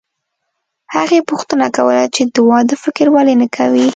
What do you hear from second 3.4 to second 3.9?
نه کوې